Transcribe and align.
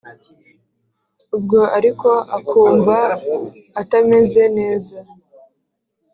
ubwo 1.37 1.59
ariko 1.77 2.09
akumva 2.37 2.95
atameze 3.81 4.43
neza, 4.57 4.95